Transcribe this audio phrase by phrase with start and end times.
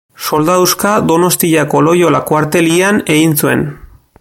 [0.27, 3.63] Soldaduska Donostiako Loiola kuartelean egin zuen.